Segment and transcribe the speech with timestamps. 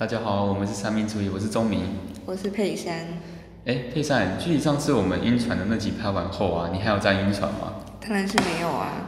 [0.00, 1.82] 大家好，我们是三民主义，我是钟明。
[2.24, 3.06] 我是佩珊，
[3.66, 7.74] 哎，佩珊，距离上次我们晕船的那集拍完后啊，你还有在晕船吗？
[8.00, 9.06] 当然是没有啊。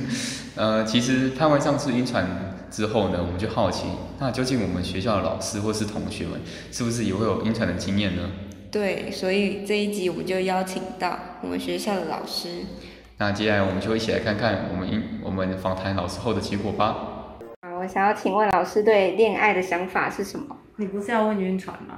[0.56, 2.26] 呃，其实拍完上次晕船
[2.70, 3.84] 之后呢，我们就好奇，
[4.18, 6.40] 那究竟我们学校的老师或是同学们，
[6.72, 8.22] 是不是也会有晕船的经验呢？
[8.70, 12.64] 对，所以这一集我们就邀请到我们学校的老师。
[13.18, 17.19] 那接下来我们就一起来看看我们晕我们访谈老师后的结果吧。
[17.90, 20.56] 想要请问老师对恋爱的想法是什么？
[20.76, 21.96] 你不是要问晕船吗？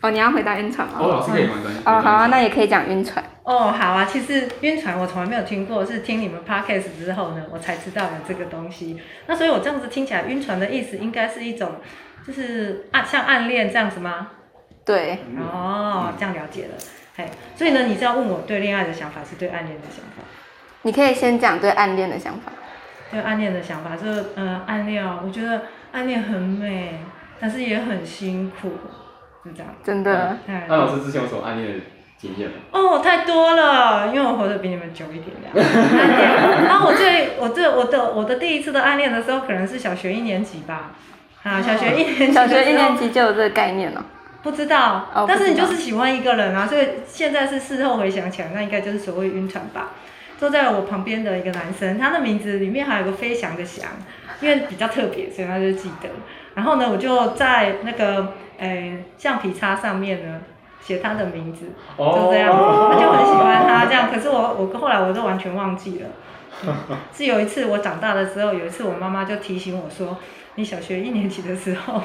[0.00, 0.94] 哦，你要回答晕船吗？
[1.00, 1.54] 哦，老师可以吗？
[1.84, 3.24] 哦，好啊，那也可以讲晕船。
[3.42, 9.00] 哦，好啊，其实晕船我从来没有听过，是听你们 podcast 之后呢，我才知道有这个东西。
[9.26, 11.72] 那所以我这样子听起来，晕船的意思应该是一种，
[12.26, 14.28] 就是暗像暗恋这样子吗？
[14.84, 16.70] 对，哦，这样了解了。
[17.16, 20.24] 嘿，所以呢，你是要问我对恋爱的想法，是对暗恋的想法？
[20.82, 22.50] 你可以先讲对暗恋的想法。
[23.12, 25.62] 对暗恋的想法是，呃，暗恋哦，我觉得
[25.92, 26.98] 暗恋很美，
[27.38, 28.72] 但是也很辛苦，
[29.44, 29.74] 是这样。
[29.84, 31.84] 真的，哎那老师之前有什么暗恋的
[32.16, 32.56] 经验吗？
[32.72, 35.68] 哦，太多了，因为我活得比你们久一点这样。
[36.00, 40.92] 暗恋然后我最我最我的我的第一次的暗恋的时候，可能是小学一年级吧。
[41.42, 44.02] 啊，小学一年级小学一年级就有这个概念了。
[44.42, 49.90] 不知道，哦但是你就是喜欢一个人啊，所以现在是事后回想起来，那应该就是所谓晕船吧。
[50.42, 53.90] 坐在我旁边的一个男生，他的名字里面还有个飞翔的翔，
[54.40, 56.08] 因为比较特别，所以他就记得。
[56.56, 60.40] 然后呢，我就在那个呃橡皮擦上面呢
[60.80, 64.10] 写他的名字，就这样，他就很喜欢他这样。
[64.12, 66.08] 可是我我后来我都完全忘记了。
[66.66, 66.74] 嗯
[67.14, 70.18] 是有一次我长大的时候，有一次我妈妈就提醒我说，
[70.54, 72.02] 你小学一年级的时候，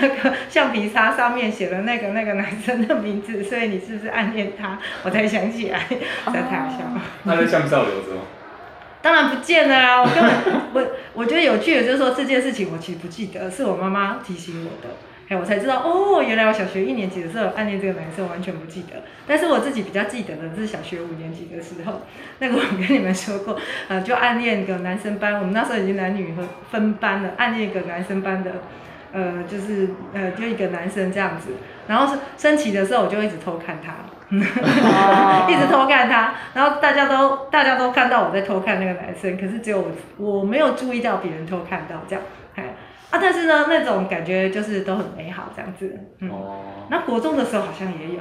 [0.00, 4.78] 那个橡皮擦上面写了那个那个男生的名字，所以你是不是暗恋他？
[5.04, 5.86] 我才想起来，
[6.26, 7.00] 在太好笑了。
[7.22, 8.22] 那在橡皮擦留着吗？
[9.00, 10.00] 当然不见了啊！
[10.00, 10.32] 我根本
[10.72, 14.96] 我我觉得有趣的就是说这件事情我其实不记得，是我妈妈提醒我的，
[15.28, 19.02] 哎，我才知道哦，原来我小学一年级的时候暗恋这个男生，完全不记得。
[19.26, 22.02] 但是我自己比较记得的是小学五年级的时候，
[22.40, 23.56] 那个我跟你们说过，
[23.88, 28.50] 呃，就暗恋一个男生班，我们那时候已经男女分分班了，暗恋一个男生班的，
[29.12, 31.52] 呃，就是呃，就一个男生这样子。
[31.86, 33.92] 然后是升旗的时候，我就一直偷看他。
[33.92, 34.00] 哦
[35.48, 39.80] 一直偷看他，然后大家都大家都看到我在偷看那个男生，可是只有
[40.16, 42.24] 我我没有注意到别人偷看到这样，
[42.56, 42.63] 哎
[43.14, 46.28] 啊，但是呢，那种感觉就是都很美好这样子，嗯。
[46.28, 48.20] 哦，那国中的时候好像也有，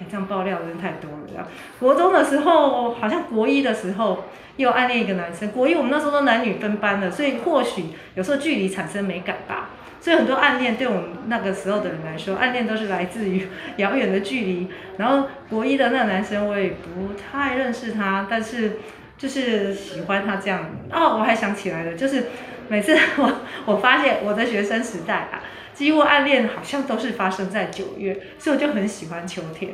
[0.00, 1.46] 哎，这样爆料真的太多了这样。
[1.78, 4.24] 国中的时候，好像国一的时候
[4.56, 5.52] 又暗恋一个男生。
[5.52, 7.84] 国一我们那时候都男女分班的，所以或许
[8.16, 9.70] 有时候距离产生美感吧。
[10.00, 13.46] 所以很多暗恋对我们那个时候的人来说，暗恋都是来自于
[13.76, 14.68] 遥远的距离。
[14.96, 18.80] 然后国一的那个男生我也不太认识他，但是
[19.16, 20.68] 就是喜欢他这样。
[20.90, 22.24] 哦，我还想起来了，就是
[22.68, 23.32] 每次我
[23.66, 25.42] 我发现我的学生时代啊，
[25.72, 29.72] 几乎暗恋好像都是发生在九月，所以我就很喜欢秋天。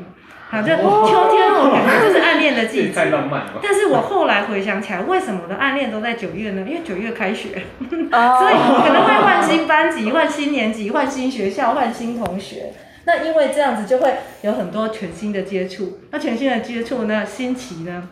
[0.50, 2.90] 好，就秋天我感觉就是暗恋的季节。
[2.94, 3.60] 太浪漫了？
[3.62, 6.64] 但是我后来回想起来，为什么我的暗恋都在九月呢？
[6.68, 7.62] 因为九月开学，
[8.10, 12.72] 哦 所以可能会换新班级、换新年级、换新学校、换新同学。
[13.04, 14.12] 那因为这样子就会
[14.42, 18.08] 有很多全新的接触，那全新的接触呢，新奇呢，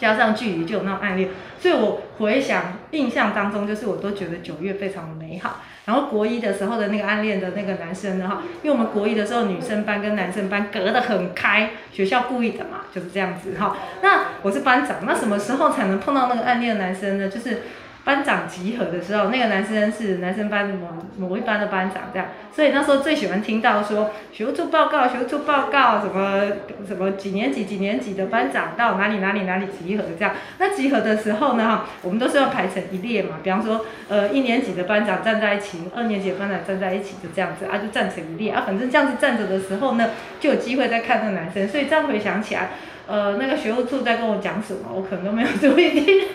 [0.00, 1.28] 加上距离就有那种暗恋，
[1.60, 5.60] 所以我回想印象当中，就是我都觉得九月非常美好。
[5.84, 13.76] 然后国一的时候的那个暗恋的那个男生呢，哈，因为我们国一的时候女生班跟男生班隔得很开，学校故意的嘛，就是这样子哈。
[14.00, 17.28] 那我是班长，那什么时候才能碰到那个暗恋的男生呢？
[17.28, 17.62] 就是
[18.04, 20.88] 班长集合的时候，那个男生是男生班某
[21.18, 26.44] 某一班的班长，这样，所以那时候最喜欢听到说学务处报告，学务处报告，什么
[26.88, 30.34] 什么几年级几年级的班长到哪里哪里哪里集合这样。
[30.58, 40.10] 那集合的时候呢，我们都是要排成一列嘛，比方说，呃，一年级的班长站在一起，二年级的班长站在一起，就这样子啊，就站成一列啊，反正这样子站着的时候呢，
[40.40, 42.70] 就有机会再看那个男生，所以这样回想起来。
[43.10, 46.28] 呃，那个学务处在跟我讲什么，我可能都没有注意听，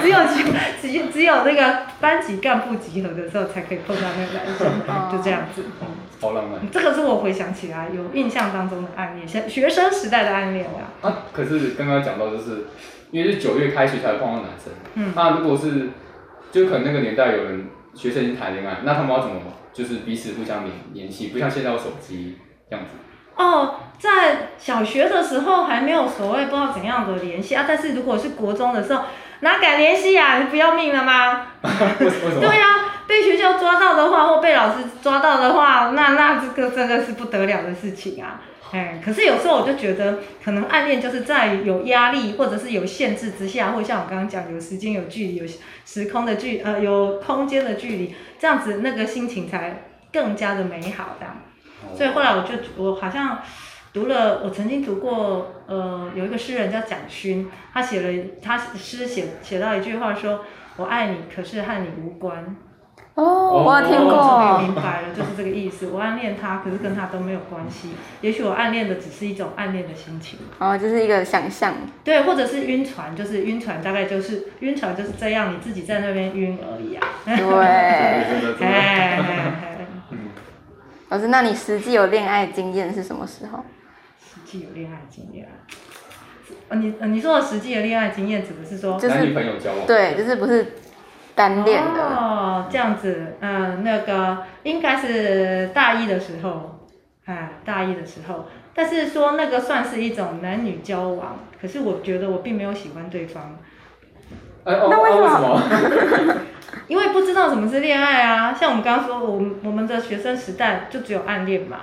[0.00, 0.18] 只有
[0.80, 5.64] 只只有那个班级干部集合的时候才可以碰到那个男生，就这样子。
[5.80, 5.88] 嗯
[6.20, 6.58] 超浪漫。
[6.72, 10.90] 这个是我回想起来有印象当中的暗恋，学学生时代的暗恋啊。
[11.00, 12.66] 啊，可是刚刚讲到，就是
[13.12, 15.90] 因为是九月开学才会碰到男生，嗯那如果是
[16.50, 19.36] 就可能那个年代有人学生已经谈恋爱，那他们要怎么
[19.72, 21.28] 就是彼此互相联联系？
[21.28, 22.36] 不像现在有手机
[22.68, 22.90] 这样子。
[23.38, 29.04] 哦，在小学的时候还没有所谓不知道怎样的联系啊，但是如果是国中的时候，
[29.40, 30.38] 哪敢联系啊？
[30.40, 31.46] 你不要命了吗？
[31.62, 32.40] 为为什么？
[32.40, 38.40] 对呀、被学校抓到的话，或被老师抓到的话，那那这个真的是不得了的事情啊。
[38.72, 45.44] 哎，可是有时候我就觉得，可能暗恋就是在有压力或者是有限制之下，或像我刚刚讲，有时间、有距离、有
[45.86, 51.26] 时空的距呃，有空间的距离，这样子那个心情才更加的美好的。
[51.96, 53.38] 所以后来我就我好像
[53.92, 60.44] 读了，我曾经读过，呃，有一个诗人叫蒋勋，他写了他诗写写到一句话说
[60.76, 62.56] ：“我爱你，可是和你无关。”
[63.14, 64.66] 哦，我有听我终于。
[64.66, 65.88] 明白了，就是这个意思。
[65.88, 67.88] 我暗恋他，可是跟他都没有关系。
[68.20, 71.74] 也许我暗恋的只是一种暗恋的心情，哦，就是一个想象。
[72.04, 77.08] 对，或者是晕船，就是晕船，大概就是晕船就是这样，你自己在那边晕而已啊。
[77.24, 77.34] 对，
[78.30, 78.66] 真的真的。
[78.68, 79.67] 哎，哎嗯，
[81.08, 83.64] 老师，那你实际有恋爱经验是什么时候？
[84.20, 85.52] 实际有恋爱经验啊？
[86.68, 89.86] 呃你呃你说的实际的恋爱经验，指的是说就是男女朋友交往。
[89.86, 90.74] 对，就是不是
[91.34, 92.02] 单恋的。
[92.02, 96.86] 哦，这样子，嗯，那个应该是大一的时候，
[97.24, 103.58] 哎，大一的时候，但是说那个算是一种男女交往，可是我觉得我并没有喜欢对方，
[104.64, 106.34] 哎哦，那为什么啊为什么？
[106.86, 108.54] 因为不知道什么是恋爱啊。
[108.54, 111.78] 像我们刚刚说，我们我们的学生时代就只有暗恋嘛。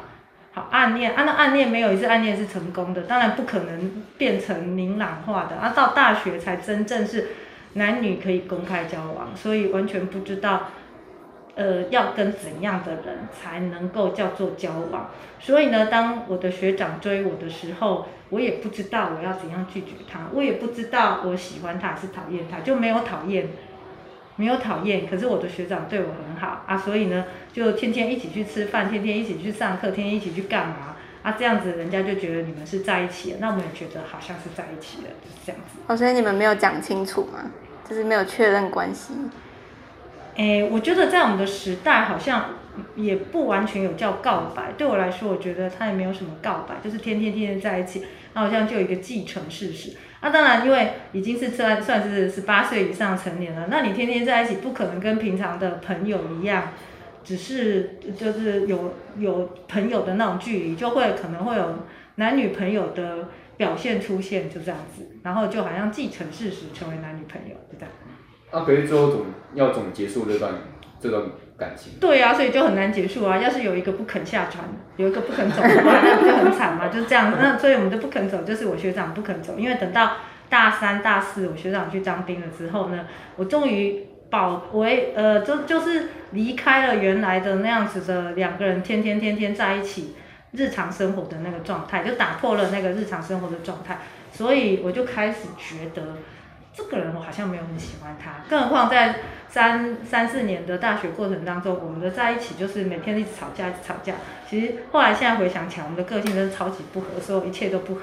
[0.53, 7.27] 好，暗恋，啊，那暗恋没有一次暗恋是成功的，当然不可能变成明朗化的，啊，到大学才真正是
[7.73, 10.69] 男女可以公开交往，所以完全不知道，
[11.55, 15.09] 呃，要跟怎样的人才能够叫做交往。
[15.41, 23.49] 所以呢，当我的学长追我的时候，我也不知道我要怎样拒绝他，我也不知道我喜欢他还是讨厌他，就没有讨厌。
[24.37, 31.35] 没有讨厌，可是我的学长对我很好啊，所以呢，就天天一起去吃饭，天天一起去上课，天天一起去干嘛啊？
[31.39, 35.79] 这样子人家就觉得你们是在一起了，那我们也觉得好像是在一起了，就是这样子。
[35.87, 37.51] 哦，所以你们没有讲清楚吗？
[37.87, 39.13] 就是没有确认关系。
[40.35, 42.55] 诶，我觉得在我们的时代好像
[42.95, 44.73] 也不完全有叫告白。
[44.77, 49.95] 对我来说，我觉得他也没有什么告白，就是天天天天在一起，那好像就有一个既成事实。
[50.21, 56.69] 那、当然，因为已经是算算是十八岁以上成年了，那你天天在一起，不可能跟平常的朋友一样，
[57.23, 61.75] 只是就是有有朋友的那种距离，就会可能会有
[62.15, 67.91] 男女朋友的表现出现，就这样子，然后就好像既成事实，成为男女朋友，就这样。
[68.49, 70.53] 啊，可是最后总要总结束这段
[70.99, 71.23] 这段
[71.57, 71.93] 感情。
[71.99, 73.37] 对啊，所以就很难结束啊。
[73.37, 74.63] 要是有一个不肯下船，
[74.97, 76.87] 有一个不肯走的话， 那不就很惨嘛？
[76.87, 77.33] 就是这样。
[77.39, 80.17] 那所以我们就不肯走，就是我学长不肯走，因为等到
[80.49, 83.05] 大三、大四，我学长去当兵了之后呢，
[83.35, 90.15] 我终于保为呃，就就是离开了原来的那样子的两个人天天天天在一起
[90.51, 93.99] 日常生活的那个状态，就打破了那个日常生活的状态，
[94.31, 96.17] 所以我就开始觉得。
[96.75, 99.15] 这个人我好像没有很喜欢他，更何况在
[99.47, 104.15] 三三四年的大学过程当中，我们的在一起就是每天一直吵架，一直吵架。
[104.49, 108.01] 其实后来现在回想起来，我们的个性真的超级不合，所有一切都不合。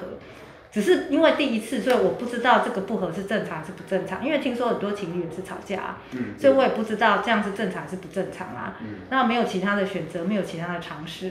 [0.71, 4.25] 只是因为第一次，所以我不知道这个不合是正常还是不正常。
[4.25, 8.79] 因为听说很多情侣也是吵架、啊，嗯，所以我也不知道这样是正常还是不正常啊。
[8.81, 11.31] 嗯那没有其他的选择，没有其他的尝试，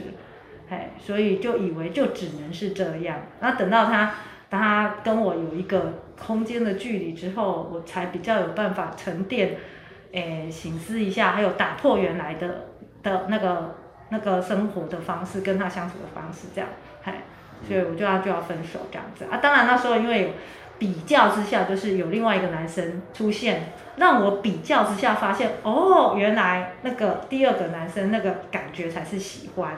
[0.70, 3.22] 哎，所以就以为就只能是这样。
[3.40, 4.14] 那等到他，
[4.58, 9.56] 他跟我有一个空间的距离之后，我才比较有办法沉淀，
[10.12, 12.66] 诶，醒思一下，还有打破原来的
[13.02, 13.76] 的那个
[14.10, 16.68] 那个生活的方式，跟他相处的方式，这样，
[17.02, 17.22] 哎，
[17.66, 19.38] 所以我就要就要分手这样子啊。
[19.38, 20.34] 当然那时候因为
[20.78, 29.76] 比较之下，就是有另外一个男生出现，让我比较之下发现，哦，原来那个第二个男生那个感觉才是喜欢，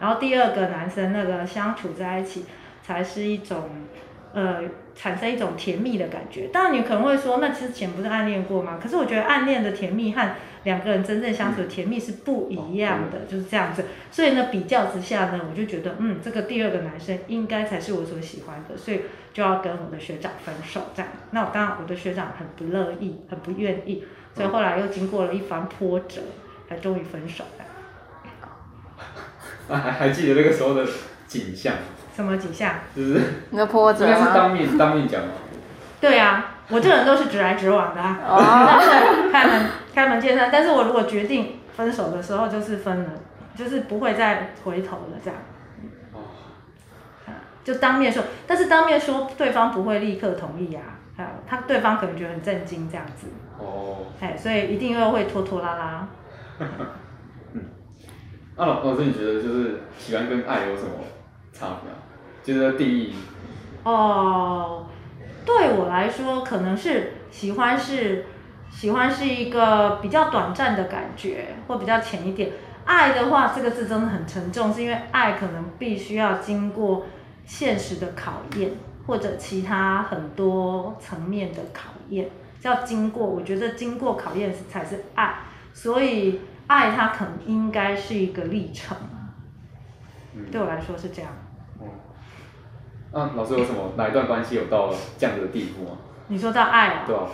[0.00, 2.46] 然后第二个男生那个相处在一起
[2.82, 3.68] 才是一种，
[4.34, 4.62] 呃，
[4.94, 6.48] 产生一种甜蜜的感觉。
[6.48, 8.78] 当然你可能会说，那之前不是暗恋过吗？
[8.82, 10.28] 可是我觉得暗恋的甜蜜和
[10.64, 13.84] 两个人真正相处的甜蜜是不一样的，就是这样子。
[14.10, 21.12] 所以呢，比较之下呢，我就觉得，嗯，这个第二个男生应该才是我所喜欢的，所以就要跟我的学长分手这样。
[21.30, 26.22] 那我当然我的学长很不乐意，很不愿意，所以后来又经过了一番波折，
[26.68, 27.64] 才终于分手了。
[29.74, 30.84] 啊，还还记得那个时候的
[31.26, 31.74] 景象，
[32.14, 32.74] 什么景象？
[32.94, 34.30] 就是你的波折应该是吗？
[34.34, 35.28] 当面当面讲嘛。
[36.00, 40.50] 对啊，我这个人都是直来直往的啊，哦，开门开门见山。
[40.52, 43.10] 但是我如果决定分手的时候，就是分了，
[43.56, 45.40] 就是不会再回头了这样。
[46.12, 46.20] 哦，
[47.26, 47.32] 啊，
[47.64, 50.82] 就当面说，但是当面说对方不会立刻同意啊，
[51.16, 53.28] 啊，他对方可能觉得很震惊这样子，
[53.58, 56.06] 哦，哎，所以一定又会拖拖拉拉。
[58.56, 60.90] 那老老师，你觉得就是喜欢跟爱有什么
[61.52, 61.96] 差别啊？
[62.44, 63.14] 就是第一，
[63.84, 64.86] 哦，
[65.46, 68.26] 对我来说，可能是喜欢是
[68.70, 72.52] 喜欢是一个比较短暂的感觉，或比较浅一点。
[72.84, 77.06] 爱的话，这个字真的很沉重，是因为爱可能必须要经过
[77.46, 78.72] 现实的考验，
[79.06, 82.28] 或者其他很多层面的考验，
[82.60, 83.26] 要经过。
[83.26, 85.36] 我觉得经过考验才是爱，
[85.72, 88.94] 所以爱它可能应该是一个历程。
[90.34, 91.30] 嗯对我来说是这样。
[93.14, 95.96] 那老师有什么哪一段关系有到这样的地步吗？
[96.26, 97.04] 你说到爱啊？
[97.06, 97.28] 对吧？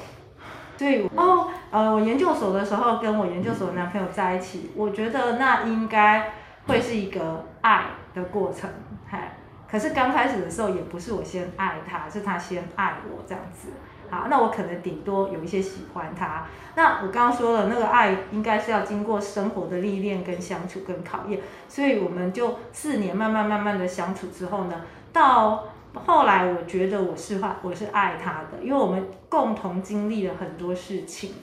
[0.76, 6.32] 对哦，呃，我研究所的时候跟我研究所的男朋友在一起，我觉得那应该
[6.66, 8.68] 会是一个爱的过程，
[9.06, 9.36] 嗨。
[9.70, 13.68] 可是刚开始的时候也不是我先爱他，是他先爱我这样子。
[14.10, 16.44] 好，那我可能顶多有一些喜欢他。
[16.74, 24.74] 那我刚刚说了，那个爱应该是要经过生活的历练、跟相处、跟考验，所以我们就四年慢慢慢慢的相处之后呢，
[25.12, 31.34] 到后来我觉得我是爱我是爱他的，因为我们共同经历了很多事情，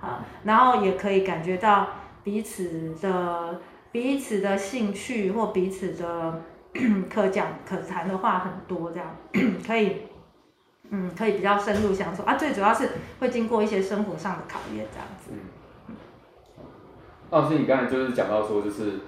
[0.00, 1.88] 啊，然后也可以感觉到
[2.22, 6.42] 彼此的彼此的兴趣或彼此的
[7.08, 9.16] 可讲可谈的话很多，这样
[9.66, 9.96] 可以，
[10.90, 12.36] 嗯，可以比较深入相处啊。
[12.36, 15.32] 最主要是会经过一些生活上的考验，这样子。
[17.30, 19.00] 老师，你刚才就是讲到说，就是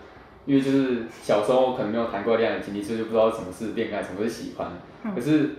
[0.44, 4.72] 因为就是小时候可能没有谈过恋爱的经历，所以就不知道什么是恋爱，什么是喜欢。
[5.14, 5.50] 可是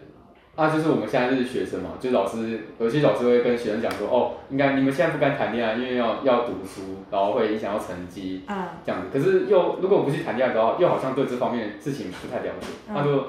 [0.55, 9.07] 啊，就是我们现在是学生嘛，就老师有些老师会跟学生讲说，哦，应该你们现在不该谈恋爱，因为要要读书，然后会影响到成绩嗯，这样子。
[9.11, 12.67] 可是又如果不去谈恋爱的话，又好像对这方面的事情不太了解。
[12.89, 13.27] 嗯那就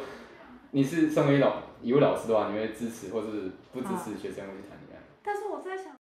[0.72, 5.02] 你是身为老一位老师的话，你会支持或是不支持学生会去谈恋爱？
[5.22, 5.94] 但是我在想。